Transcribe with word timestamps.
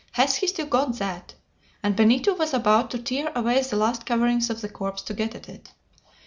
Has 0.13 0.37
he 0.37 0.47
still 0.47 0.65
got 0.65 0.97
that?" 0.97 1.35
and 1.83 1.95
Benito 1.95 2.33
was 2.35 2.55
about 2.55 2.89
to 2.89 2.97
tear 2.97 3.31
away 3.35 3.61
the 3.61 3.75
last 3.75 4.03
coverings 4.03 4.49
of 4.49 4.61
the 4.61 4.67
corpse 4.69 5.03
to 5.03 5.13
get 5.13 5.35
at 5.35 5.47
it. 5.47 5.73